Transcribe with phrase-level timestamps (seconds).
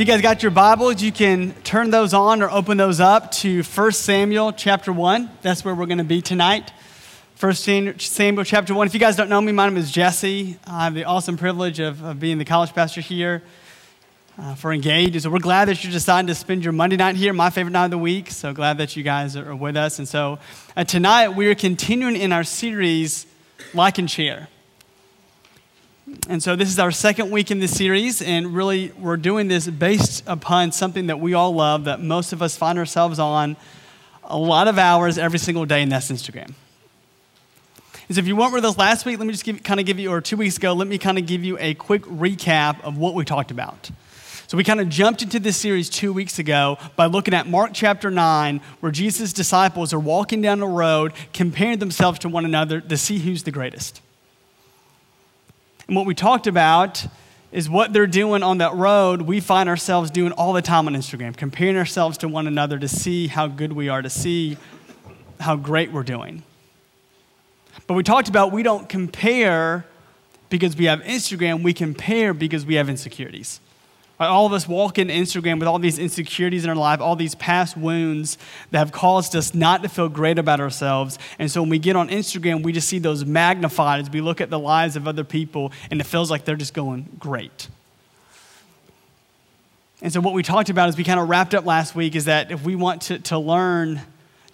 [0.00, 3.62] you guys got your Bibles, you can turn those on or open those up to
[3.62, 5.28] 1 Samuel chapter 1.
[5.42, 6.72] That's where we're going to be tonight.
[7.38, 8.86] 1 Samuel chapter 1.
[8.86, 10.56] If you guys don't know me, my name is Jesse.
[10.66, 13.42] I have the awesome privilege of, of being the college pastor here
[14.38, 15.20] uh, for Engage.
[15.20, 17.84] So we're glad that you're deciding to spend your Monday night here, my favorite night
[17.84, 18.30] of the week.
[18.30, 19.98] So glad that you guys are with us.
[19.98, 20.38] And so
[20.78, 23.26] uh, tonight we are continuing in our series,
[23.74, 24.48] Like and Share.
[26.28, 29.68] And so, this is our second week in this series, and really, we're doing this
[29.68, 33.56] based upon something that we all love, that most of us find ourselves on
[34.24, 36.54] a lot of hours every single day, and that's Instagram.
[38.08, 39.86] And so, if you weren't with us last week, let me just give, kind of
[39.86, 42.80] give you, or two weeks ago, let me kind of give you a quick recap
[42.82, 43.90] of what we talked about.
[44.48, 47.70] So, we kind of jumped into this series two weeks ago by looking at Mark
[47.72, 52.80] chapter 9, where Jesus' disciples are walking down the road, comparing themselves to one another
[52.80, 54.00] to see who's the greatest.
[55.90, 57.04] And what we talked about
[57.50, 60.94] is what they're doing on that road, we find ourselves doing all the time on
[60.94, 64.56] Instagram, comparing ourselves to one another to see how good we are, to see
[65.40, 66.44] how great we're doing.
[67.88, 69.84] But we talked about we don't compare
[70.48, 73.58] because we have Instagram, we compare because we have insecurities.
[74.20, 77.34] All of us walk in Instagram with all these insecurities in our life, all these
[77.34, 78.36] past wounds
[78.70, 81.18] that have caused us not to feel great about ourselves.
[81.38, 84.42] And so when we get on Instagram, we just see those magnified as we look
[84.42, 87.68] at the lives of other people, and it feels like they're just going great.
[90.02, 92.26] And so what we talked about as we kind of wrapped up last week is
[92.26, 94.02] that if we want to, to learn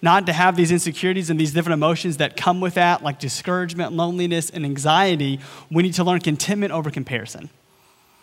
[0.01, 3.93] not to have these insecurities and these different emotions that come with that, like discouragement,
[3.93, 7.49] loneliness, and anxiety, we need to learn contentment over comparison.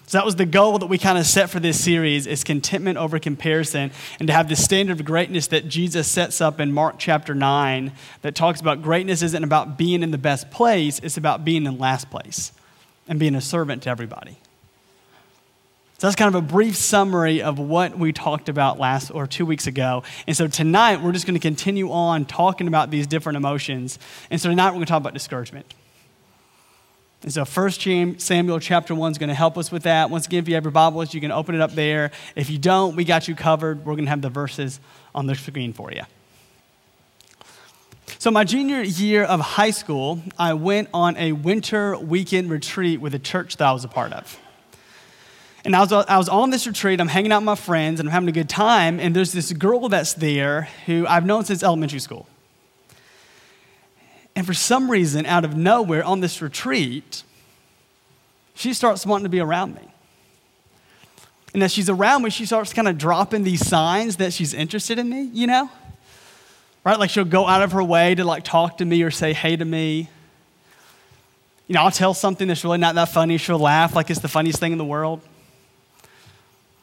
[0.07, 2.99] So that was the goal that we kind of set for this series is contentment
[2.99, 6.97] over comparison and to have the standard of greatness that Jesus sets up in Mark
[6.99, 11.43] chapter 9 that talks about greatness isn't about being in the best place, it's about
[11.43, 12.53] being in last place
[13.09, 14.37] and being a servant to everybody.
[15.99, 19.47] So that's kind of a brief summary of what we talked about last or 2
[19.47, 20.03] weeks ago.
[20.27, 23.99] And so tonight we're just going to continue on talking about these different emotions.
[24.31, 25.73] And so tonight we're going to talk about discouragement.
[27.25, 30.11] And so 1 Samuel chapter 1 is going to help us with that.
[30.11, 32.11] Once again, if you have your Bibles, you can open it up there.
[32.37, 33.79] If you don't, we got you covered.
[33.79, 34.79] We're going to have the verses
[35.15, 36.03] on the screen for you.
[38.19, 43.15] So, my junior year of high school, I went on a winter weekend retreat with
[43.15, 44.39] a church that I was a part of.
[45.65, 48.09] And I was, I was on this retreat, I'm hanging out with my friends, and
[48.09, 49.01] I'm having a good time.
[49.01, 52.27] And there's this girl that's there who I've known since elementary school.
[54.37, 57.23] And for some reason, out of nowhere on this retreat,
[58.55, 59.89] she starts wanting to be around me.
[61.53, 64.99] And as she's around me, she starts kind of dropping these signs that she's interested
[64.99, 65.71] in me, you know?
[66.83, 66.99] Right?
[66.99, 69.57] Like she'll go out of her way to like talk to me or say hey
[69.57, 70.09] to me.
[71.69, 73.39] You know, I'll tell something that's really not that funny.
[73.39, 75.21] She'll laugh like it's the funniest thing in the world.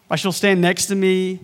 [0.09, 1.41] Or she'll stand next to me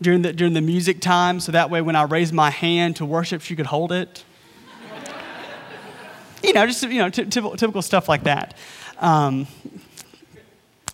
[0.00, 3.04] during the, during the music time so that way when I raise my hand to
[3.04, 4.24] worship, she could hold it
[6.44, 8.56] you know, just you know, t- typical, typical stuff like that.
[8.98, 9.46] Um,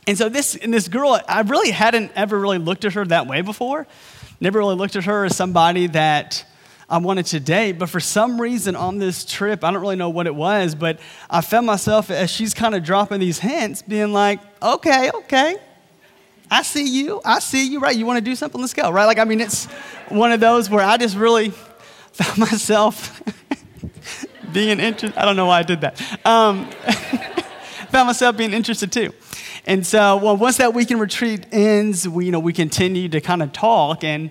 [0.06, 3.26] and so this and this girl, I really hadn't ever really looked at her that
[3.26, 3.86] way before.
[4.40, 6.44] Never really looked at her as somebody that
[6.88, 7.72] I wanted to date.
[7.72, 11.00] But for some reason on this trip, I don't really know what it was, but
[11.28, 15.56] I found myself as she's kind of dropping these hints, being like, okay, okay.
[16.50, 17.20] I see you.
[17.24, 17.94] I see you, right?
[17.94, 18.58] You want to do something?
[18.58, 19.04] Let's go, right?
[19.04, 19.66] Like, I mean, it's
[20.08, 21.50] one of those where I just really
[22.12, 23.20] found myself
[24.52, 25.18] being interested.
[25.18, 26.00] I don't know why I did that.
[26.26, 26.70] Um,
[27.90, 29.12] found myself being interested too.
[29.66, 33.42] And so, well, once that weekend retreat ends, we, you know, we continue to kind
[33.42, 34.04] of talk.
[34.04, 34.30] And,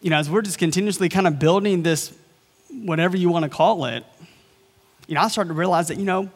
[0.00, 2.16] you know, as we're just continuously kind of building this,
[2.70, 4.04] whatever you want to call it,
[5.06, 6.30] you know, I started to realize that, you know,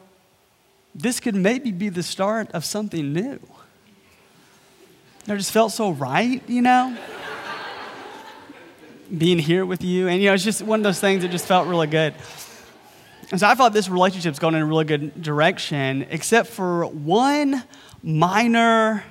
[0.95, 3.39] this could maybe be the start of something new.
[5.25, 6.95] And It just felt so right, you know?
[9.15, 10.07] Being here with you.
[10.07, 12.13] And, you know, it's just one of those things that just felt really good.
[13.33, 17.63] And so I thought this relationship's going in a really good direction, except for one
[18.03, 19.03] minor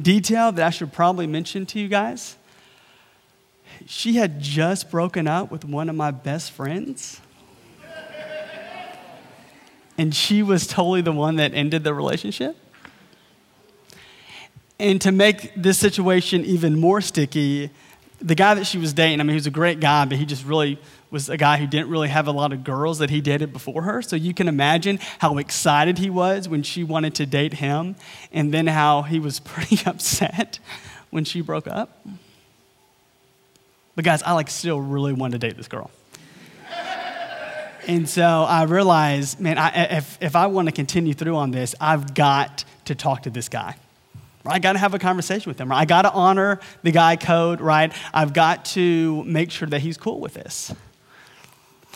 [0.00, 2.36] detail that I should probably mention to you guys.
[3.84, 7.20] She had just broken up with one of my best friends.
[9.98, 12.56] and she was totally the one that ended the relationship.
[14.78, 17.70] And to make this situation even more sticky,
[18.20, 20.24] the guy that she was dating, I mean, he was a great guy, but he
[20.24, 20.78] just really
[21.10, 23.82] was a guy who didn't really have a lot of girls that he dated before
[23.82, 24.02] her.
[24.02, 27.96] So you can imagine how excited he was when she wanted to date him,
[28.32, 30.58] and then how he was pretty upset
[31.10, 32.06] when she broke up.
[33.94, 35.90] But guys, I like still really wanted to date this girl.
[37.86, 41.74] and so I realized, man, I, if, if I want to continue through on this,
[41.80, 43.76] I've got to talk to this guy.
[44.44, 45.72] I got to have a conversation with him.
[45.72, 47.92] I got to honor the guy code, right?
[48.14, 50.72] I've got to make sure that he's cool with this.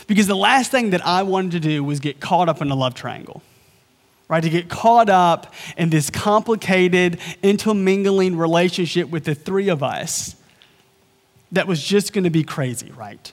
[0.07, 2.75] Because the last thing that I wanted to do was get caught up in a
[2.75, 3.43] love triangle,
[4.29, 4.43] right?
[4.43, 10.37] To get caught up in this complicated, intermingling relationship with the three of us
[11.53, 13.33] that was just going to be crazy, right?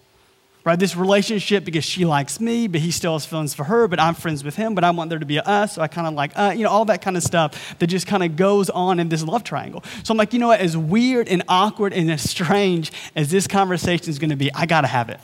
[0.67, 0.77] right?
[0.77, 4.13] This relationship because she likes me, but he still has feelings for her, but I'm
[4.13, 6.13] friends with him, but I want there to be a us, so I kind of
[6.13, 8.99] like, uh, you know, all that kind of stuff that just kind of goes on
[8.99, 9.81] in this love triangle.
[10.03, 13.47] So I'm like, you know what, as weird and awkward and as strange as this
[13.47, 15.21] conversation is going to be, I got to have it.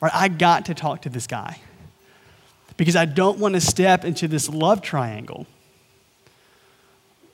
[0.00, 0.12] Right?
[0.14, 1.58] I got to talk to this guy
[2.76, 5.46] because I don't want to step into this love triangle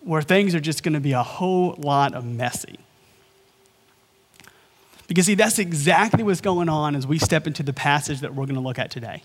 [0.03, 2.79] where things are just going to be a whole lot of messy.
[5.09, 8.47] Because, see, that's exactly what's going on as we step into the passage that we're
[8.47, 9.23] going to look at today.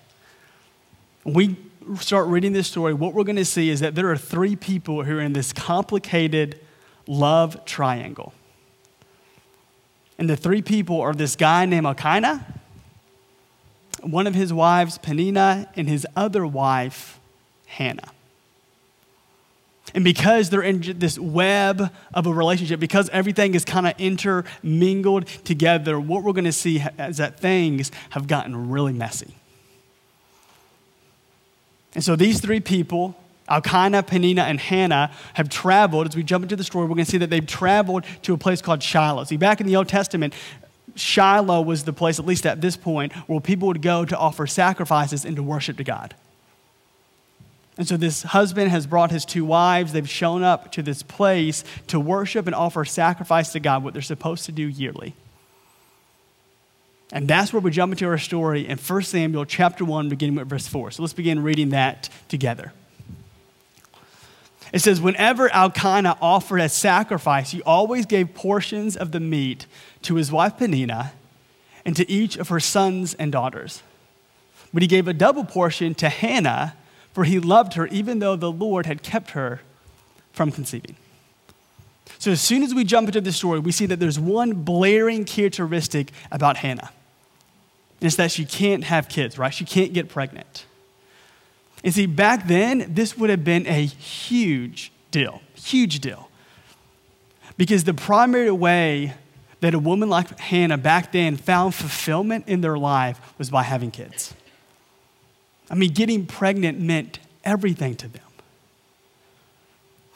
[1.23, 1.57] When we
[1.97, 5.03] start reading this story, what we're going to see is that there are three people
[5.03, 6.59] who are in this complicated
[7.07, 8.33] love triangle.
[10.17, 12.60] And the three people are this guy named Elkanah,
[14.01, 17.19] one of his wives, Peninnah, and his other wife,
[17.67, 18.11] Hannah.
[19.93, 25.27] And because they're in this web of a relationship, because everything is kind of intermingled
[25.43, 29.35] together, what we're going to see is that things have gotten really messy.
[31.93, 33.17] And so these three people,
[33.49, 36.07] Elkanah, Peninnah, and Hannah, have traveled.
[36.07, 38.37] As we jump into the story, we're going to see that they've traveled to a
[38.37, 39.25] place called Shiloh.
[39.25, 40.33] See, back in the Old Testament,
[40.95, 44.47] Shiloh was the place, at least at this point, where people would go to offer
[44.47, 46.15] sacrifices and to worship to God.
[47.77, 49.93] And so this husband has brought his two wives.
[49.93, 54.01] They've shown up to this place to worship and offer sacrifice to God, what they're
[54.01, 55.15] supposed to do yearly.
[57.11, 60.47] And that's where we jump into our story in 1 Samuel chapter 1, beginning with
[60.47, 60.91] verse 4.
[60.91, 62.71] So let's begin reading that together.
[64.71, 69.65] It says, Whenever Elkanah offered a sacrifice, he always gave portions of the meat
[70.03, 71.13] to his wife Peninnah
[71.85, 73.81] and to each of her sons and daughters.
[74.73, 76.75] But he gave a double portion to Hannah
[77.13, 79.61] for he loved her even though the Lord had kept her
[80.31, 80.95] from conceiving.
[82.19, 85.25] So, as soon as we jump into the story, we see that there's one blaring
[85.25, 86.91] characteristic about Hannah.
[87.99, 89.53] And it's that she can't have kids, right?
[89.53, 90.65] She can't get pregnant.
[91.83, 96.29] And see, back then, this would have been a huge deal, huge deal.
[97.57, 99.13] Because the primary way
[99.61, 103.91] that a woman like Hannah back then found fulfillment in their life was by having
[103.91, 104.33] kids.
[105.69, 108.23] I mean, getting pregnant meant everything to them.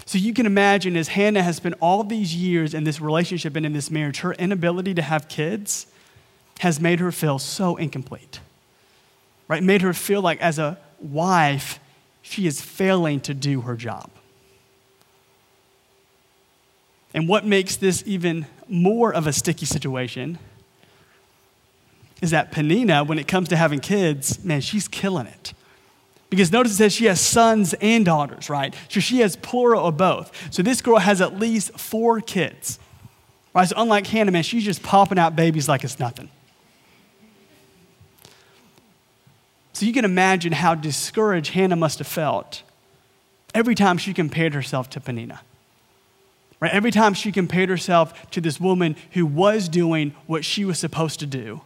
[0.06, 3.66] So you can imagine as Hannah has spent all these years in this relationship and
[3.66, 5.88] in this marriage, her inability to have kids
[6.60, 8.40] has made her feel so incomplete.
[9.48, 9.64] Right?
[9.64, 11.80] Made her feel like as a wife,
[12.22, 14.10] she is failing to do her job.
[17.14, 20.38] And what makes this even more of a sticky situation
[22.22, 25.54] is that Peninnah, when it comes to having kids, man, she's killing it.
[26.30, 28.74] Because notice it says she has sons and daughters, right?
[28.90, 30.32] So she has plural of both.
[30.52, 32.80] So this girl has at least four kids.
[33.54, 33.68] Right?
[33.68, 36.30] So unlike Hannah, man, she's just popping out babies like it's nothing.
[39.76, 42.64] So you can imagine how discouraged Hannah must have felt
[43.54, 45.42] every time she compared herself to Peninnah.
[46.62, 46.72] Right?
[46.72, 51.20] Every time she compared herself to this woman who was doing what she was supposed
[51.20, 51.60] to do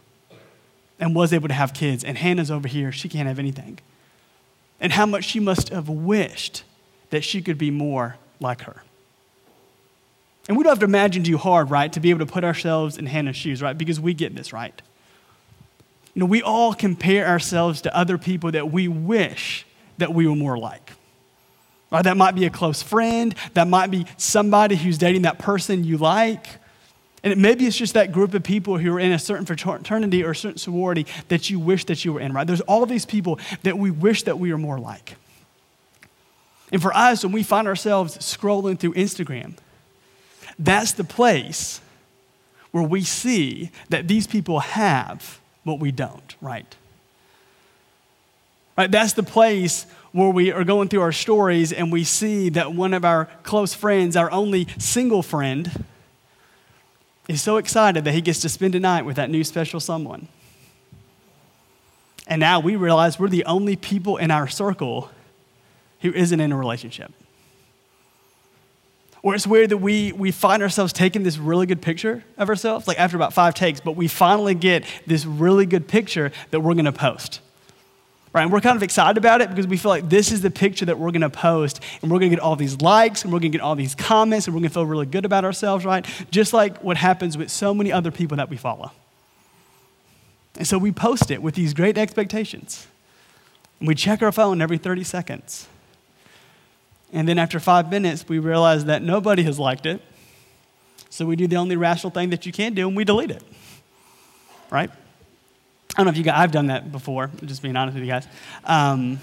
[0.98, 2.02] and was able to have kids.
[2.02, 3.78] And Hannah's over here, she can't have anything.
[4.80, 6.64] And how much she must have wished
[7.10, 8.82] that she could be more like her.
[10.48, 12.98] And we don't have to imagine too hard, right, to be able to put ourselves
[12.98, 13.78] in Hannah's shoes, right?
[13.78, 14.82] Because we get this, right?
[16.14, 19.66] You know, we all compare ourselves to other people that we wish
[19.98, 20.92] that we were more like.
[21.90, 22.02] Right?
[22.02, 25.98] That might be a close friend, that might be somebody who's dating that person you
[25.98, 26.46] like,
[27.22, 30.30] and maybe it's just that group of people who are in a certain fraternity or
[30.30, 32.46] a certain sorority that you wish that you were in, right?
[32.46, 35.16] There's all these people that we wish that we were more like.
[36.72, 39.56] And for us, when we find ourselves scrolling through Instagram,
[40.58, 41.80] that's the place
[42.70, 46.76] where we see that these people have what we don't, right?
[48.76, 48.90] Right?
[48.90, 52.94] That's the place where we are going through our stories and we see that one
[52.94, 55.84] of our close friends, our only single friend,
[57.28, 60.28] is so excited that he gets to spend a night with that new special someone.
[62.26, 65.10] And now we realize we're the only people in our circle
[66.00, 67.12] who isn't in a relationship.
[69.22, 72.88] Or it's weird that we, we find ourselves taking this really good picture of ourselves,
[72.88, 76.74] like after about five takes, but we finally get this really good picture that we're
[76.74, 77.40] gonna post.
[78.32, 78.42] Right?
[78.42, 80.84] And we're kind of excited about it because we feel like this is the picture
[80.84, 83.60] that we're to post, and we're to get all these likes, and we're to get
[83.60, 86.06] all these comments, and we're to feel really good about ourselves, right?
[86.30, 88.92] Just like what happens with so many other people that we follow.
[90.56, 92.86] And so we post it with these great expectations.
[93.80, 95.66] And we check our phone every 30 seconds.
[97.12, 100.00] And then after five minutes, we realize that nobody has liked it.
[101.08, 103.42] So we do the only rational thing that you can do, and we delete it.
[104.70, 104.90] Right?
[104.90, 108.10] I don't know if you guys, I've done that before, just being honest with you
[108.10, 108.28] guys.
[108.64, 109.18] Um,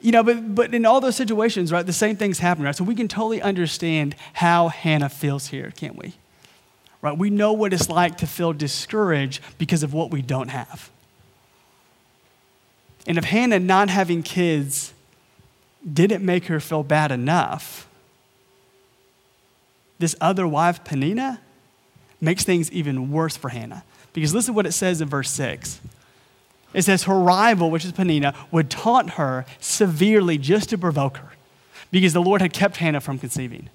[0.00, 2.74] you know, but, but in all those situations, right, the same things happen, right?
[2.74, 6.14] So we can totally understand how Hannah feels here, can't we?
[7.02, 7.16] Right?
[7.16, 10.90] We know what it's like to feel discouraged because of what we don't have.
[13.06, 14.94] And if Hannah not having kids
[15.90, 17.88] didn't make her feel bad enough,
[19.98, 21.40] this other wife, Peninnah,
[22.20, 23.84] makes things even worse for Hannah.
[24.12, 25.80] Because listen to what it says in verse 6.
[26.74, 31.30] It says, Her rival, which is Peninnah, would taunt her severely just to provoke her,
[31.90, 33.68] because the Lord had kept Hannah from conceiving.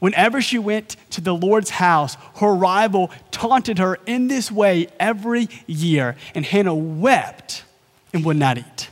[0.00, 5.48] Whenever she went to the Lord's house, her rival taunted her in this way every
[5.66, 7.64] year, and Hannah wept
[8.12, 8.90] and would not eat.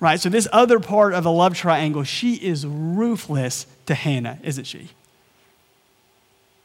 [0.00, 0.18] Right?
[0.18, 4.88] So, this other part of the love triangle, she is ruthless to Hannah, isn't she?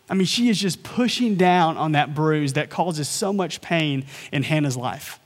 [0.09, 4.05] I mean, she is just pushing down on that bruise that causes so much pain
[4.31, 5.19] in Hannah's life.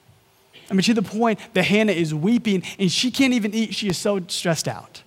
[0.69, 3.73] I mean, to the point that Hannah is weeping and she can't even eat.
[3.73, 5.03] She is so stressed out.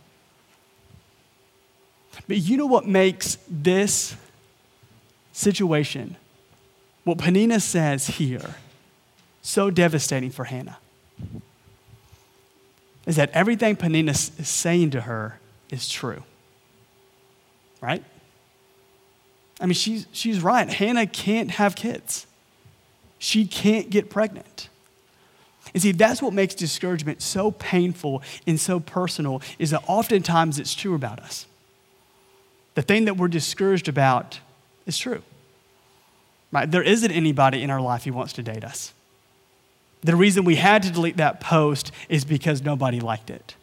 [2.28, 4.16] But you know what makes this
[5.32, 6.16] situation,
[7.04, 8.56] what Peninnah says here,
[9.40, 10.78] so devastating for Hannah?
[13.06, 15.38] Is that everything Peninnah is saying to her
[15.70, 16.22] is true.
[17.80, 18.04] Right?
[19.60, 20.68] I mean, she's, she's right.
[20.68, 22.26] Hannah can't have kids,
[23.18, 24.68] she can't get pregnant.
[25.74, 30.74] And see, that's what makes discouragement so painful and so personal, is that oftentimes it's
[30.74, 31.46] true about us.
[32.74, 34.40] The thing that we're discouraged about
[34.86, 35.22] is true.
[36.50, 36.70] Right?
[36.70, 38.92] There isn't anybody in our life who wants to date us.
[40.02, 43.54] The reason we had to delete that post is because nobody liked it.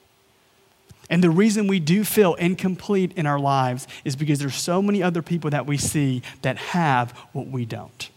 [1.10, 5.02] And the reason we do feel incomplete in our lives is because there's so many
[5.02, 8.10] other people that we see that have what we don't.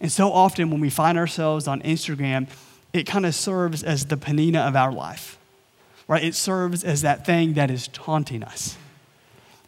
[0.00, 2.48] And so often when we find ourselves on Instagram,
[2.92, 5.38] it kind of serves as the Peninnah of our life,
[6.06, 6.22] right?
[6.22, 8.76] It serves as that thing that is taunting us.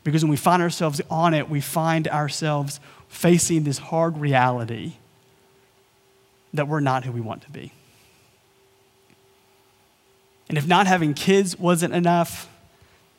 [0.05, 4.95] Because when we find ourselves on it, we find ourselves facing this hard reality
[6.55, 7.73] that we're not who we want to be.
[10.49, 12.49] And if not having kids wasn't enough,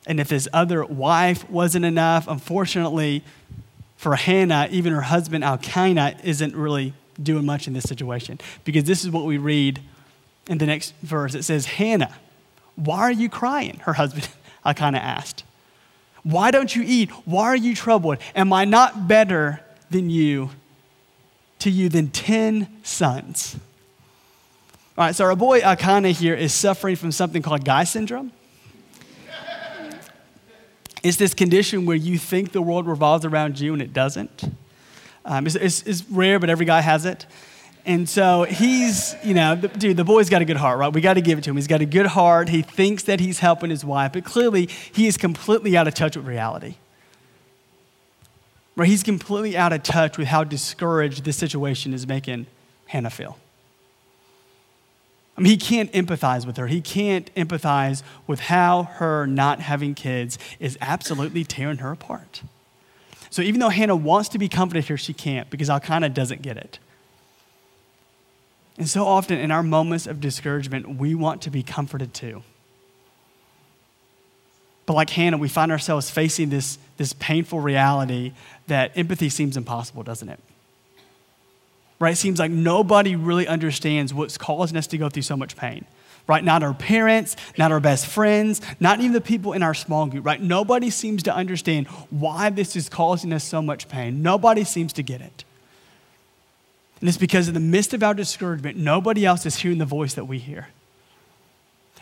[0.06, 3.24] and if his other wife wasn't enough, unfortunately,
[3.96, 8.38] for Hannah, even her husband Elkanah isn't really doing much in this situation.
[8.64, 9.80] Because this is what we read
[10.48, 11.34] in the next verse.
[11.34, 12.14] It says, Hannah,
[12.76, 13.80] why are you crying?
[13.84, 14.28] Her husband
[14.64, 15.44] Elkanah asked.
[16.22, 17.10] Why don't you eat?
[17.26, 18.18] Why are you troubled?
[18.34, 19.60] Am I not better
[19.90, 20.50] than you
[21.64, 23.56] to you than 10 sons?
[24.96, 28.32] All right, so our boy Elkanah here is suffering from something called guy syndrome.
[31.02, 34.44] It's this condition where you think the world revolves around you and it doesn't.
[35.24, 37.26] Um, it's, it's, it's, rare, but every guy has it.
[37.84, 40.92] And so he's, you know, the, dude, the boy's got a good heart, right?
[40.92, 41.56] We got to give it to him.
[41.56, 42.48] He's got a good heart.
[42.48, 46.16] He thinks that he's helping his wife, but clearly he is completely out of touch
[46.16, 46.76] with reality.
[48.76, 48.88] Right?
[48.88, 52.46] He's completely out of touch with how discouraged this situation is making
[52.86, 53.38] Hannah feel.
[55.36, 56.68] I mean, he can't empathize with her.
[56.68, 62.42] He can't empathize with how her not having kids is absolutely tearing her apart.
[63.30, 66.56] So even though Hannah wants to be comforted here, she can't because Elkanah doesn't get
[66.56, 66.78] it.
[68.78, 72.42] And so often in our moments of discouragement, we want to be comforted too.
[74.86, 78.32] But like Hannah, we find ourselves facing this, this painful reality
[78.66, 80.40] that empathy seems impossible, doesn't it?
[82.04, 82.12] right?
[82.12, 85.84] It seems like nobody really understands what's causing us to go through so much pain,
[86.26, 86.42] right?
[86.42, 90.24] Not our parents, not our best friends, not even the people in our small group,
[90.26, 90.40] right?
[90.40, 94.22] Nobody seems to understand why this is causing us so much pain.
[94.22, 95.44] Nobody seems to get it.
[97.00, 100.14] And it's because in the midst of our discouragement, nobody else is hearing the voice
[100.14, 100.68] that we hear.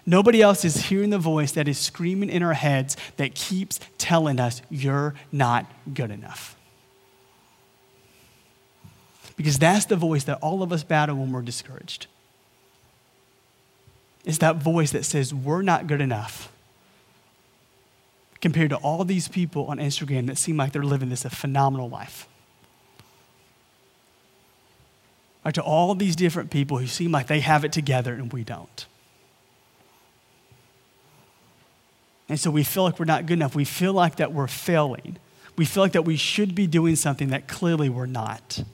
[0.05, 4.41] Nobody else is hearing the voice that is screaming in our heads that keeps telling
[4.41, 6.57] us, you're not good enough.
[9.37, 12.07] Because that's the voice that all of us battle when we're discouraged.
[14.25, 16.53] It's that voice that says, We're not good enough.
[18.41, 21.89] Compared to all these people on Instagram that seem like they're living this a phenomenal
[21.89, 22.27] life.
[25.45, 28.45] Or to all these different people who seem like they have it together and we
[28.45, 28.87] don't.
[32.29, 33.55] And so we feel like we're not good enough.
[33.55, 35.19] We feel like that we're failing.
[35.57, 38.65] We feel like that we should be doing something that clearly we're not.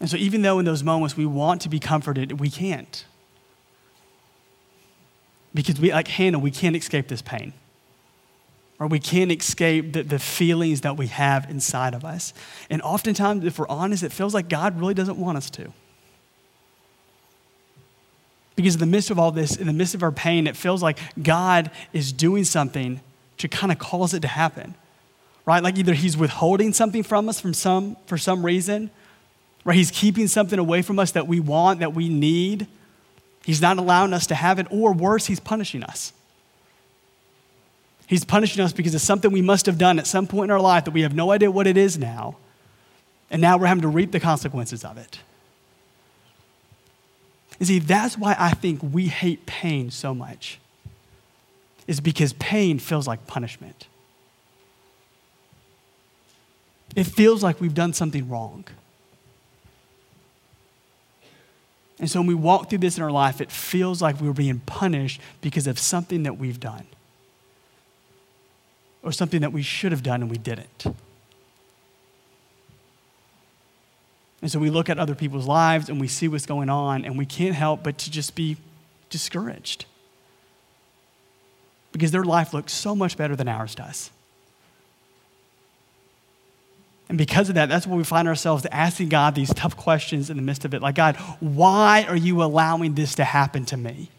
[0.00, 3.04] And so, even though in those moments we want to be comforted, we can't.
[5.54, 7.52] Because we, like Hannah, we can't escape this pain.
[8.78, 12.32] Or we can't escape the, the feelings that we have inside of us.
[12.70, 15.72] And oftentimes, if we're honest, it feels like God really doesn't want us to.
[18.58, 20.82] Because in the midst of all this, in the midst of our pain, it feels
[20.82, 23.00] like God is doing something
[23.36, 24.74] to kind of cause it to happen.
[25.46, 25.62] Right?
[25.62, 28.90] Like either He's withholding something from us from some, for some reason,
[29.64, 29.76] right?
[29.76, 32.66] He's keeping something away from us that we want, that we need.
[33.44, 36.12] He's not allowing us to have it, or worse, He's punishing us.
[38.08, 40.60] He's punishing us because it's something we must have done at some point in our
[40.60, 42.38] life that we have no idea what it is now,
[43.30, 45.20] and now we're having to reap the consequences of it.
[47.58, 50.58] You see, that's why I think we hate pain so much,
[51.86, 53.86] is because pain feels like punishment.
[56.94, 58.64] It feels like we've done something wrong.
[62.00, 64.60] And so when we walk through this in our life, it feels like we're being
[64.60, 66.86] punished because of something that we've done
[69.02, 70.86] or something that we should have done and we didn't.
[74.40, 77.18] And so we look at other people's lives and we see what's going on, and
[77.18, 78.56] we can't help but to just be
[79.10, 79.84] discouraged
[81.92, 84.10] because their life looks so much better than ours does.
[87.08, 90.36] And because of that, that's where we find ourselves asking God these tough questions in
[90.36, 90.82] the midst of it.
[90.82, 94.10] Like, God, why are you allowing this to happen to me?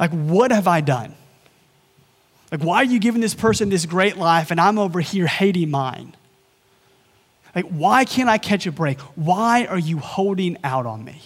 [0.00, 1.14] Like, what have I done?
[2.50, 5.70] Like, why are you giving this person this great life and I'm over here hating
[5.70, 6.16] mine?
[7.54, 8.98] Like, why can't I catch a break?
[9.14, 11.20] Why are you holding out on me?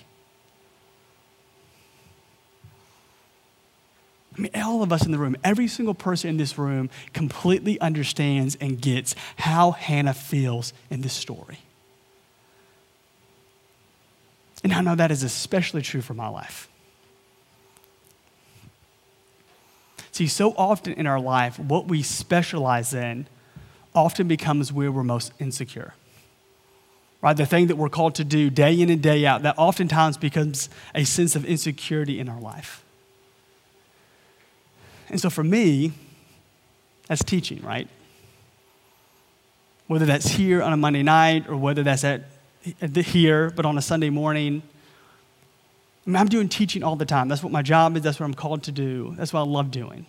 [4.37, 7.81] I mean, all of us in the room, every single person in this room completely
[7.81, 11.59] understands and gets how Hannah feels in this story.
[14.63, 16.69] And I know that is especially true for my life.
[20.13, 23.27] See, so often in our life, what we specialize in
[23.95, 25.95] often becomes where we're most insecure.
[27.23, 27.37] Right?
[27.37, 30.69] The thing that we're called to do day in and day out, that oftentimes becomes
[30.95, 32.85] a sense of insecurity in our life.
[35.09, 35.93] And so for me,
[37.07, 37.89] that's teaching, right?
[39.87, 42.25] Whether that's here on a Monday night or whether that's at,
[42.83, 44.63] at here, but on a Sunday morning.
[46.07, 47.29] I mean, I'm doing teaching all the time.
[47.29, 48.03] That's what my job is.
[48.03, 49.15] That's what I'm called to do.
[49.17, 50.07] That's what I love doing.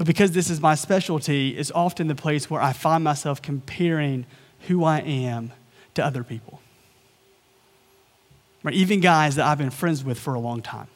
[0.00, 4.24] But because this is my specialty, it's often the place where I find myself comparing
[4.66, 5.52] who I am
[5.92, 6.62] to other people.
[8.62, 8.74] Right?
[8.74, 10.86] Even guys that I've been friends with for a long time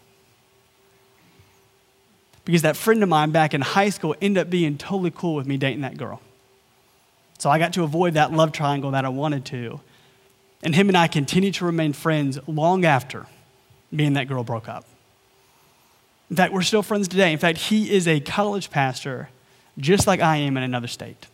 [2.46, 5.46] because that friend of mine back in high school ended up being totally cool with
[5.46, 6.22] me dating that girl.
[7.38, 9.80] So I got to avoid that love triangle that I wanted to.
[10.62, 13.26] And him and I continued to remain friends long after
[13.92, 14.86] me and that girl broke up.
[16.32, 17.32] Fact, we're still friends today.
[17.32, 19.28] In fact, he is a college pastor
[19.78, 21.26] just like I am in another state.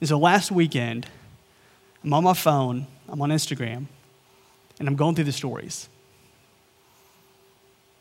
[0.00, 1.06] And so last weekend,
[2.02, 3.86] I'm on my phone, I'm on Instagram,
[4.78, 5.88] and I'm going through the stories.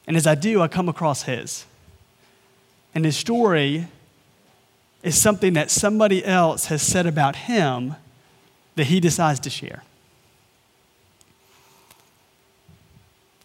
[0.05, 1.65] And as I do, I come across his.
[2.93, 3.87] And his story
[5.01, 7.95] is something that somebody else has said about him
[8.75, 9.83] that he decides to share.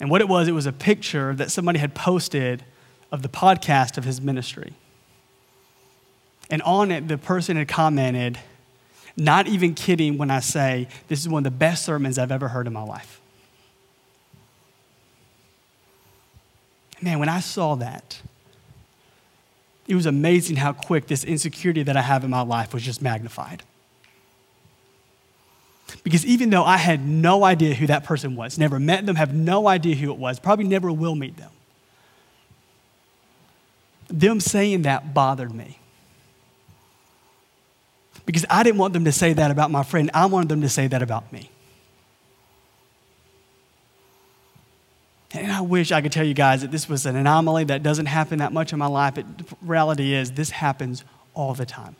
[0.00, 2.64] And what it was, it was a picture that somebody had posted
[3.10, 4.74] of the podcast of his ministry.
[6.50, 8.38] And on it, the person had commented,
[9.16, 12.48] not even kidding when I say, this is one of the best sermons I've ever
[12.48, 13.20] heard in my life.
[17.00, 18.20] Man, when I saw that,
[19.86, 23.00] it was amazing how quick this insecurity that I have in my life was just
[23.00, 23.62] magnified.
[26.04, 29.34] Because even though I had no idea who that person was, never met them, have
[29.34, 31.50] no idea who it was, probably never will meet them,
[34.08, 35.78] them saying that bothered me.
[38.26, 40.68] Because I didn't want them to say that about my friend, I wanted them to
[40.68, 41.50] say that about me.
[45.32, 48.06] And I wish I could tell you guys that this was an anomaly that doesn't
[48.06, 49.14] happen that much in my life.
[49.14, 49.26] But
[49.62, 51.96] reality is, this happens all the time.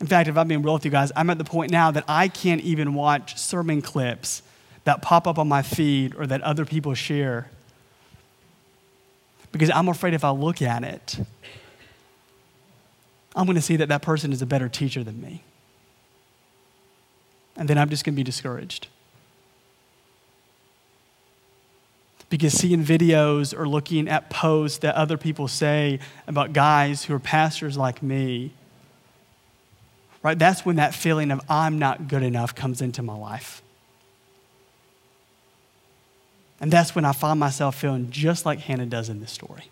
[0.00, 2.04] In fact, if I'm being real with you guys, I'm at the point now that
[2.06, 4.42] I can't even watch sermon clips
[4.84, 7.50] that pop up on my feed or that other people share
[9.52, 11.18] because I'm afraid if I look at it,
[13.34, 15.42] I'm going to see that that person is a better teacher than me.
[17.56, 18.88] And then I'm just going to be discouraged.
[22.30, 27.18] Because seeing videos or looking at posts that other people say about guys who are
[27.18, 28.52] pastors like me,
[30.28, 33.62] right, that's when that feeling of I'm not good enough comes into my life.
[36.60, 39.70] And that's when I find myself feeling just like Hannah does in this story.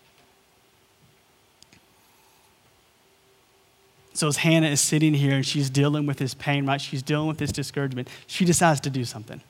[4.15, 6.81] So as Hannah is sitting here and she's dealing with this pain, right?
[6.81, 8.09] She's dealing with this discouragement.
[8.27, 9.43] She decides to do something.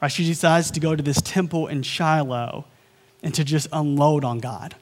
[0.00, 0.10] Right?
[0.10, 2.64] She decides to go to this temple in Shiloh
[3.22, 4.76] and to just unload on God.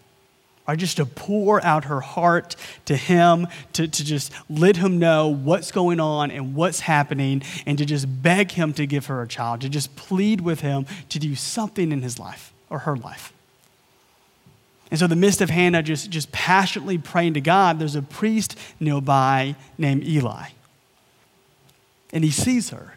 [0.69, 0.79] Right?
[0.79, 2.55] Just to pour out her heart
[2.85, 7.79] to him, to, to just let him know what's going on and what's happening, and
[7.79, 11.19] to just beg him to give her a child, to just plead with him to
[11.19, 13.33] do something in his life or her life.
[14.91, 18.57] And so, the midst of Hannah just, just passionately praying to God, there's a priest
[18.79, 20.49] nearby named Eli.
[22.13, 22.95] And he sees her.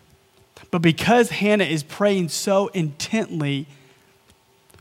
[0.71, 3.67] But because Hannah is praying so intently,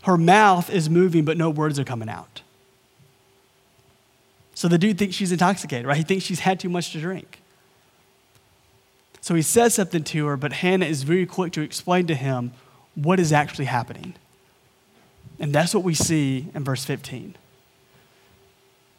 [0.02, 2.42] her mouth is moving, but no words are coming out.
[4.60, 5.96] So the dude thinks she's intoxicated, right?
[5.96, 7.40] He thinks she's had too much to drink.
[9.22, 12.52] So he says something to her, but Hannah is very quick to explain to him
[12.94, 14.16] what is actually happening.
[15.38, 17.36] And that's what we see in verse 15.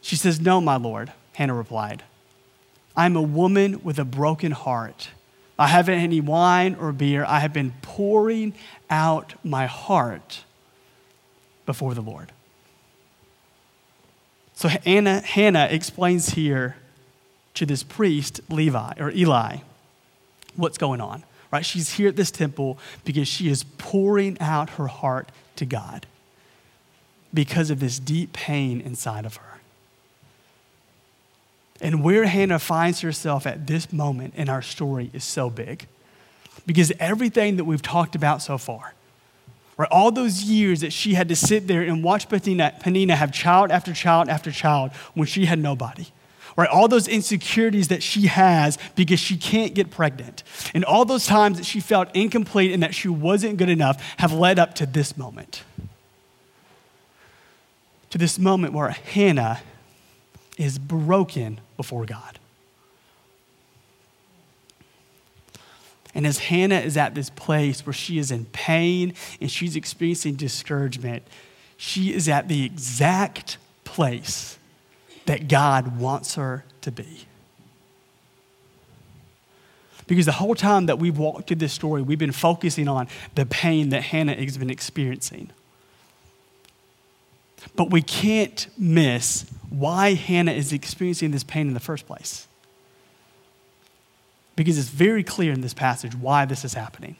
[0.01, 2.01] She says, No, my Lord, Hannah replied.
[2.97, 5.09] I'm a woman with a broken heart.
[5.59, 7.23] I haven't any wine or beer.
[7.23, 8.55] I have been pouring
[8.89, 10.43] out my heart
[11.67, 12.31] before the Lord.
[14.61, 16.75] So Anna, Hannah explains here
[17.55, 19.57] to this priest, Levi or Eli,
[20.55, 21.23] what's going on.
[21.51, 21.65] Right?
[21.65, 26.05] She's here at this temple because she is pouring out her heart to God
[27.33, 29.61] because of this deep pain inside of her.
[31.81, 35.87] And where Hannah finds herself at this moment in our story is so big.
[36.67, 38.93] Because everything that we've talked about so far,
[39.77, 43.71] right, all those years that she had to sit there and watch Peninnah have child
[43.71, 46.07] after child after child when she had nobody,
[46.57, 51.25] right, all those insecurities that she has because she can't get pregnant, and all those
[51.25, 54.85] times that she felt incomplete and that she wasn't good enough have led up to
[54.85, 55.63] this moment.
[58.09, 59.61] To this moment where Hannah
[60.57, 62.39] is broken before God.
[66.13, 70.35] And as Hannah is at this place where she is in pain and she's experiencing
[70.35, 71.23] discouragement,
[71.77, 74.57] she is at the exact place
[75.25, 77.25] that God wants her to be.
[80.07, 83.45] Because the whole time that we've walked through this story, we've been focusing on the
[83.45, 85.51] pain that Hannah has been experiencing.
[87.75, 92.47] But we can't miss why Hannah is experiencing this pain in the first place.
[94.61, 97.15] Because it's very clear in this passage why this is happening.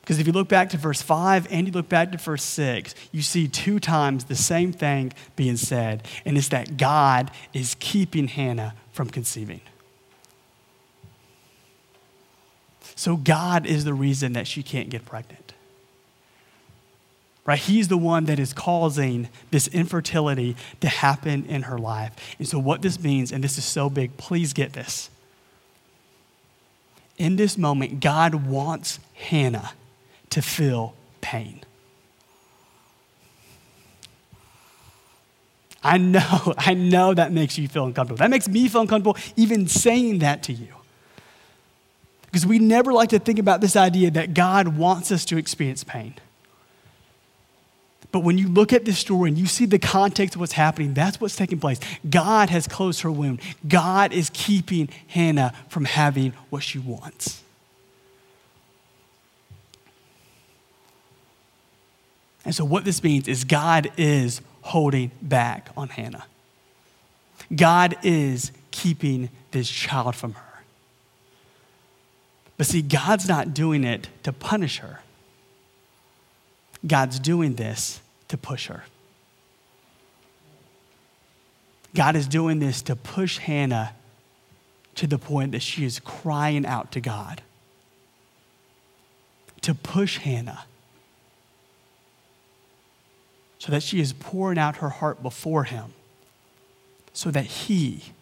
[0.00, 2.94] Because if you look back to verse 5 and you look back to verse 6,
[3.12, 8.26] you see two times the same thing being said, and it's that God is keeping
[8.26, 9.60] Hannah from conceiving.
[12.94, 15.39] So God is the reason that she can't get pregnant
[17.46, 17.58] right?
[17.58, 22.12] He's the one that is causing this infertility to happen in her life.
[22.38, 25.10] And so, what this means, and this is so big, please get this.
[27.18, 29.72] In this moment, God wants Hannah
[30.30, 31.62] to feel pain.
[35.82, 38.18] I know, I know that makes you feel uncomfortable.
[38.18, 40.74] That makes me feel uncomfortable even saying that to you.
[42.26, 45.82] Because we never like to think about this idea that God wants us to experience
[45.82, 46.14] pain.
[48.12, 50.94] But when you look at this story and you see the context of what's happening,
[50.94, 51.78] that's what's taking place.
[52.08, 53.38] God has closed her womb.
[53.68, 57.42] God is keeping Hannah from having what she wants.
[62.44, 66.24] And so, what this means is God is holding back on Hannah.
[67.54, 70.62] God is keeping this child from her.
[72.56, 75.00] But see, God's not doing it to punish her.
[76.86, 78.84] God's doing this to push her.
[81.94, 83.94] God is doing this to push Hannah
[84.94, 87.42] to the point that she is crying out to God.
[89.62, 90.64] To push Hannah
[93.58, 95.92] so that she is pouring out her heart before Him
[97.12, 98.12] so that He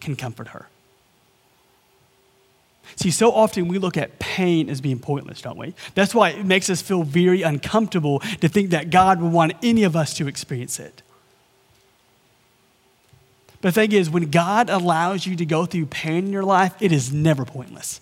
[0.00, 0.68] can comfort her.
[2.96, 5.74] See, so often we look at pain as being pointless, don't we?
[5.94, 9.84] That's why it makes us feel very uncomfortable to think that God would want any
[9.84, 11.02] of us to experience it.
[13.60, 16.74] But the thing is, when God allows you to go through pain in your life,
[16.80, 18.00] it is never pointless.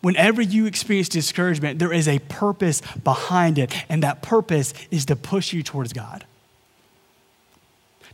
[0.00, 5.16] Whenever you experience discouragement, there is a purpose behind it, and that purpose is to
[5.16, 6.24] push you towards God.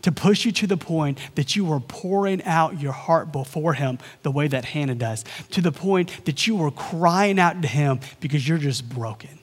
[0.05, 3.99] To push you to the point that you are pouring out your heart before Him
[4.23, 8.01] the way that Hannah does, to the point that you are crying out to Him
[8.21, 9.39] because you're just broken.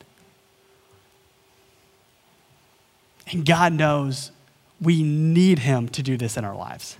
[3.31, 4.31] And God knows
[4.79, 6.95] we need Him to do this in our lives.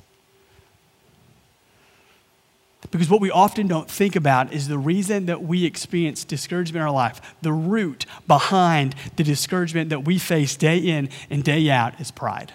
[2.89, 6.81] Because what we often don't think about is the reason that we experience discouragement in
[6.81, 12.01] our life, the root behind the discouragement that we face day in and day out
[12.01, 12.53] is pride.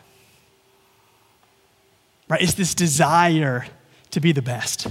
[2.29, 2.43] Right?
[2.43, 3.67] It's this desire
[4.11, 4.87] to be the best.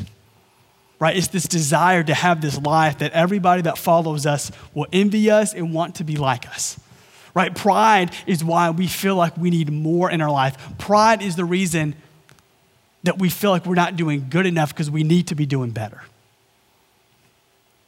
[1.00, 1.16] Right?
[1.18, 5.54] It's this desire to have this life that everybody that follows us will envy us
[5.54, 6.80] and want to be like us.
[7.34, 7.54] Right?
[7.54, 10.58] Pride is why we feel like we need more in our life.
[10.78, 11.96] Pride is the reason
[13.04, 15.72] that we feel like we're not doing good enough because we need to be doing
[15.72, 16.02] better.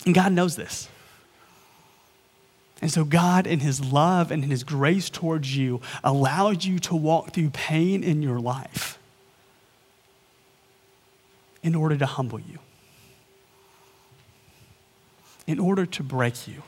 [0.06, 0.90] And God knows this.
[2.82, 6.96] And so, God, in His love and in His grace towards you, allows you to
[6.96, 9.00] walk through pain in your life
[11.68, 12.60] in order to humble you,
[15.46, 16.64] in order to break you,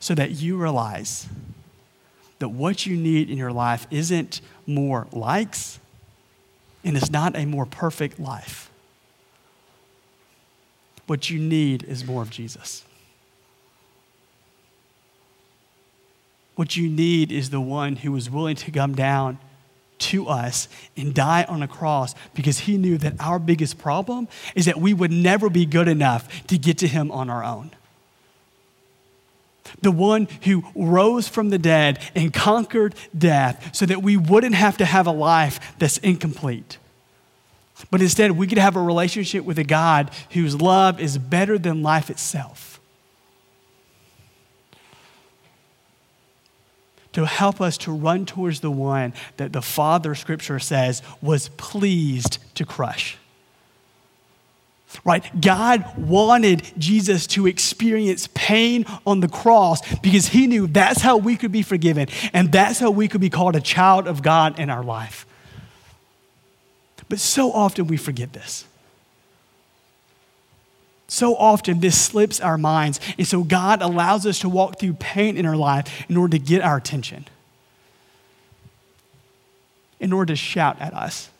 [0.00, 1.28] so that you realize
[2.40, 5.78] that what you need in your life isn't more likes
[6.82, 8.70] and it's not a more perfect life.
[11.06, 12.84] What you need is more of Jesus.
[16.56, 19.38] What you need is the one who was willing to come down
[20.10, 24.66] to us and die on a cross because he knew that our biggest problem is
[24.66, 27.70] that we would never be good enough to get to him on our own
[29.82, 34.76] the one who rose from the dead and conquered death so that we wouldn't have
[34.76, 36.78] to have a life that's incomplete.
[37.90, 41.82] But instead, we could have a relationship with a God whose love is better than
[41.82, 42.75] life itself.
[47.16, 52.38] To help us to run towards the one that the Father, Scripture says, was pleased
[52.54, 53.18] to crush
[55.04, 55.40] right?
[55.40, 61.36] God wanted Jesus to experience pain on the cross because he knew that's how we
[61.36, 64.70] could be forgiven and that's how we could be called a child of God in
[64.70, 65.26] our life.
[67.08, 68.64] But so often we forget this.
[71.08, 73.00] So often this slips our minds.
[73.16, 76.44] And so God allows us to walk through pain in our life in order to
[76.44, 77.26] get our attention,
[80.00, 81.30] in order to shout at us.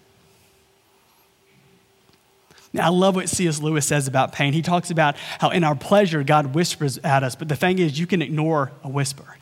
[2.72, 3.60] Now, I love what C.S.
[3.60, 4.52] Lewis says about pain.
[4.52, 7.98] He talks about how in our pleasure, God whispers at us, but the thing is,
[7.98, 9.38] you can ignore a whisper.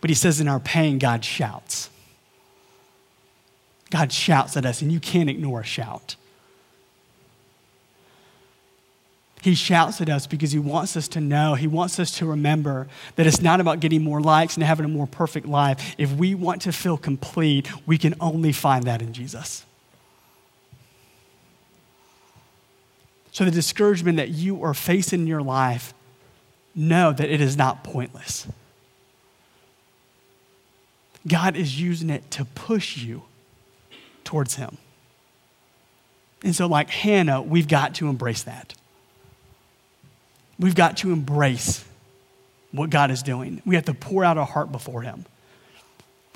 [0.00, 1.88] But he says in our pain, God shouts.
[3.90, 6.16] God shouts at us, and you can't ignore a shout.
[9.42, 12.88] He shouts at us because he wants us to know, he wants us to remember
[13.16, 15.94] that it's not about getting more likes and having a more perfect life.
[15.96, 19.64] If we want to feel complete, we can only find that in Jesus.
[23.32, 25.94] So, the discouragement that you are facing in your life,
[26.74, 28.46] know that it is not pointless.
[31.26, 33.22] God is using it to push you
[34.24, 34.78] towards Him.
[36.42, 38.74] And so, like Hannah, we've got to embrace that.
[40.60, 41.84] We've got to embrace
[42.70, 43.62] what God is doing.
[43.64, 45.24] We have to pour out our heart before Him.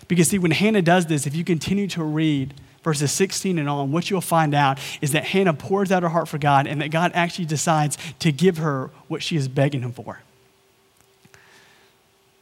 [0.09, 3.93] Because, see, when Hannah does this, if you continue to read verses 16 and on,
[3.93, 6.91] what you'll find out is that Hannah pours out her heart for God and that
[6.91, 10.21] God actually decides to give her what she is begging Him for.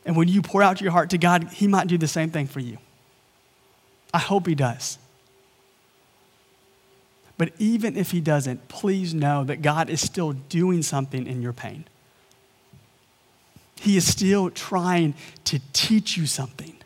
[0.05, 2.47] And when you pour out your heart to God, He might do the same thing
[2.47, 2.79] for you.
[4.15, 4.99] I hope He does.
[7.43, 11.53] But even if he doesn't, please know that God is still doing something in your
[11.53, 11.87] pain.
[13.81, 15.15] He is still trying
[15.47, 16.77] to teach you something.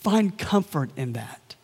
[0.00, 1.54] Find comfort in that.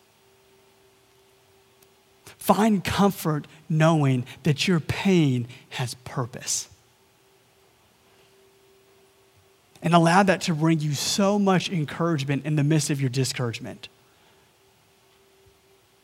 [2.26, 6.68] Find comfort knowing that your pain has purpose.
[9.82, 13.88] And allow that to bring you so much encouragement in the midst of your discouragement.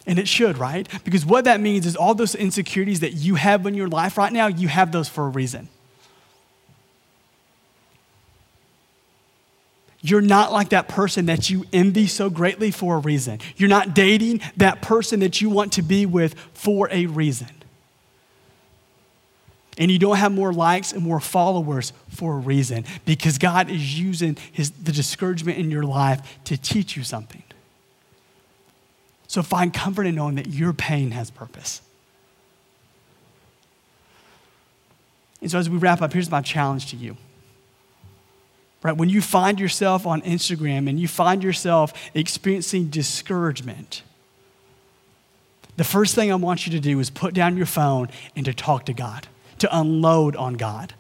[0.09, 0.89] And it should, right?
[1.05, 4.33] Because what that means is all those insecurities that you have in your life right
[4.33, 5.69] now, you have those for a reason.
[10.01, 13.41] You're not like that person that you envy so greatly for a reason.
[13.57, 17.51] You're not dating that person that you want to be with for a reason.
[19.77, 24.01] And you don't have more likes and more followers for a reason because God is
[24.01, 27.43] using his, the discouragement in your life to teach you something.
[29.29, 31.81] So find comfort in knowing that your pain has purpose.
[35.41, 37.17] And so as we wrap up, here's my challenge to you.
[38.83, 38.97] Right?
[38.97, 44.03] When you find yourself on Instagram and you find yourself experiencing discouragement,
[45.77, 48.53] the first thing I want you to do is put down your phone and to
[48.53, 50.95] talk to God to unload on God,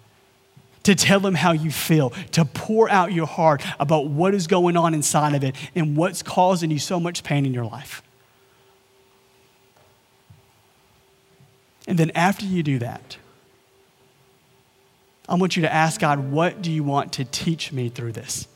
[0.82, 4.76] to tell Him how you feel, to pour out your heart about what is going
[4.76, 8.02] on inside of it and what's causing you so much pain in your life.
[11.88, 13.16] And then after you do that,
[15.26, 18.46] I want you to ask God, what do you want to teach me through this?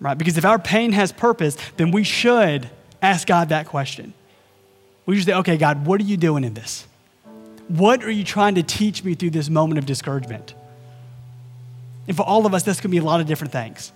[0.00, 0.16] Right?
[0.16, 2.70] Because if our pain has purpose, then we should
[3.02, 4.14] ask God that question.
[5.04, 6.86] We should say, okay, God, what are you doing in this?
[7.68, 10.54] What are you trying to teach me through this moment of discouragement?
[12.08, 13.92] And for all of us, this can be a lot of different things.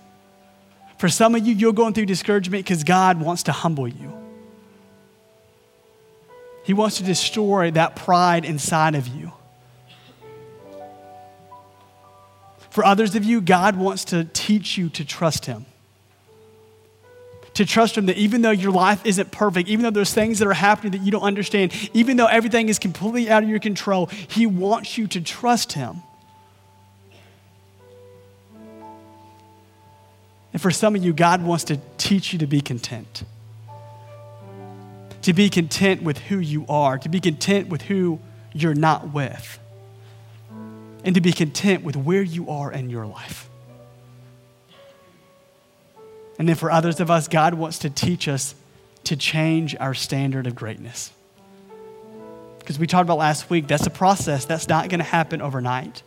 [0.99, 4.20] For some of you, you're going through discouragement because God wants to humble you.
[6.63, 9.31] He wants to destroy that pride inside of you.
[12.69, 15.65] For others of you, God wants to teach you to trust Him
[17.53, 20.47] to trust Him that even though your life isn't perfect, even though there's things that
[20.47, 24.07] are happening that you don't understand, even though everything is completely out of your control,
[24.27, 26.01] He wants you to trust Him.
[30.53, 33.23] And for some of you, God wants to teach you to be content.
[35.23, 38.19] To be content with who you are, to be content with who
[38.53, 39.59] you're not with,
[41.03, 43.49] and to be content with where you are in your life.
[46.39, 48.55] And then for others of us, God wants to teach us
[49.03, 51.11] to change our standard of greatness.
[52.59, 54.45] Because we talked about last week, that's a process.
[54.45, 56.03] That's not going to happen overnight.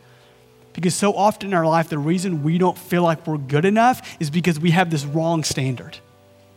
[0.72, 4.16] Because so often in our life, the reason we don't feel like we're good enough
[4.18, 5.98] is because we have this wrong standard.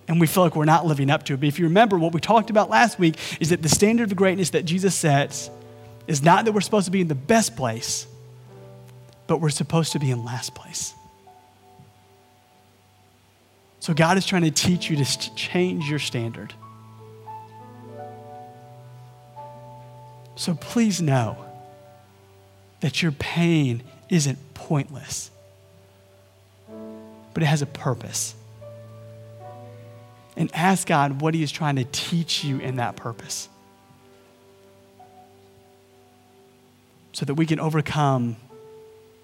[0.08, 1.40] And we feel like we're not living up to it.
[1.42, 4.16] But if you remember, what we talked about last week is that the standard of
[4.16, 5.50] greatness that Jesus sets
[6.08, 8.08] is not that we're supposed to be in the best place,
[9.28, 10.94] but we're supposed to be in last place.
[13.80, 16.54] So God is trying to teach you to change your standard.
[20.36, 21.38] So please know
[22.80, 25.32] that your pain isn't pointless,
[27.34, 28.36] but it has a purpose.
[30.38, 33.50] And ask God what He is trying to teach you in that purpose.
[37.12, 38.38] So that we can overcome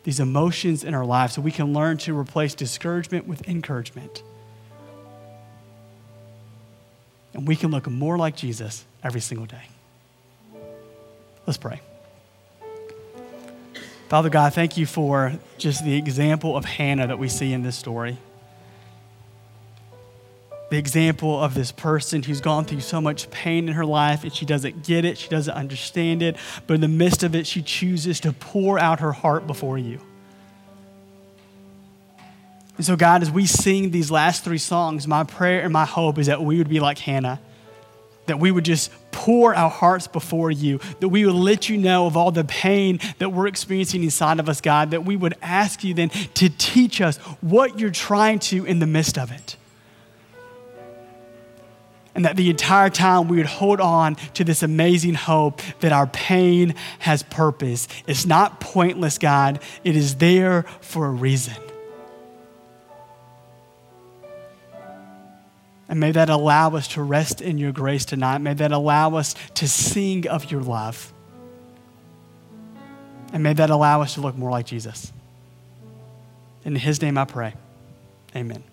[0.03, 4.21] these emotions in our lives, so we can learn to replace discouragement with encouragement
[7.33, 9.67] and we can look more like Jesus every single day.
[11.45, 11.81] Let's pray.
[14.07, 17.75] Father God, thank you for just the example of Hannah that we see in this
[17.75, 18.17] story.
[20.73, 24.33] The example of this person who's gone through so much pain in her life and
[24.33, 27.61] she doesn't get it, she doesn't understand it, but in the midst of it, she
[27.61, 29.99] chooses to pour out her heart before you.
[32.77, 36.17] And so, God, as we sing these last three songs, my prayer and my hope
[36.17, 37.39] is that we would be like Hannah,
[38.25, 42.07] that we would just pour our hearts before you, that we would let you know
[42.07, 45.83] of all the pain that we're experiencing inside of us, God, that we would ask
[45.83, 49.55] you then to teach us what you're trying to in the midst of it.
[52.15, 56.05] And that the entire time we would hold on to this amazing hope that our
[56.07, 57.87] pain has purpose.
[58.05, 61.55] It's not pointless, God, it is there for a reason.
[65.89, 68.39] And may that allow us to rest in your grace tonight.
[68.39, 71.13] May that allow us to sing of your love.
[73.31, 75.13] And may that allow us to look more like Jesus.
[76.65, 77.53] In his name I pray.
[78.35, 78.63] Amen.